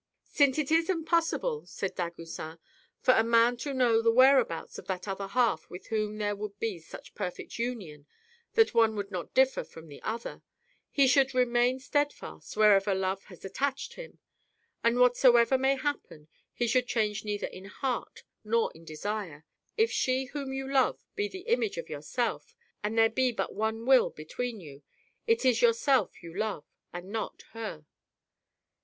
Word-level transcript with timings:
"Since 0.25 0.57
it 0.57 0.71
is 0.71 0.89
impossible," 0.89 1.67
said 1.67 1.93
Dagoucin, 1.93 2.57
"for 3.01 3.13
a 3.13 3.23
man 3.23 3.55
to 3.57 3.71
know 3.71 4.01
the 4.01 4.09
whereabouts 4.11 4.79
of 4.79 4.87
that 4.87 5.07
other 5.07 5.27
half 5.27 5.69
with 5.69 5.89
whom 5.89 6.17
there 6.17 6.35
would 6.35 6.57
be 6.59 6.79
such 6.79 7.13
perfect 7.13 7.59
union 7.59 8.07
that 8.55 8.73
one 8.73 8.95
would 8.95 9.11
not 9.11 9.35
differ 9.35 9.63
from 9.63 9.89
the 9.89 10.01
other, 10.01 10.41
he 10.89 11.05
should 11.05 11.35
remain 11.35 11.79
steadfast 11.79 12.57
wherever 12.57 12.95
love 12.95 13.25
has 13.25 13.45
attached 13.45 13.93
him. 13.93 14.17
And 14.83 14.97
what 14.97 15.09
10 15.09 15.09
THE 15.09 15.09
HEPTAMEROH. 15.09 15.19
soever 15.49 15.57
may 15.61 15.75
happen, 15.75 16.27
he 16.51 16.65
should 16.65 16.87
change 16.87 17.23
neither 17.23 17.45
in 17.45 17.65
heart 17.65 18.23
nor 18.43 18.71
in 18.73 18.83
desire. 18.83 19.45
If 19.77 19.91
she 19.91 20.25
whom 20.25 20.51
you 20.51 20.67
love 20.67 21.05
be 21.13 21.27
the 21.27 21.41
image 21.41 21.77
of 21.77 21.89
yourself, 21.89 22.55
and 22.83 22.97
there 22.97 23.07
be 23.11 23.31
but 23.31 23.53
one 23.53 23.85
will 23.85 24.09
between 24.09 24.59
you, 24.59 24.81
it 25.27 25.45
is 25.45 25.61
yourself 25.61 26.23
you 26.23 26.35
love, 26.35 26.65
and 26.91 27.09
not 27.11 27.43
her." 27.51 27.85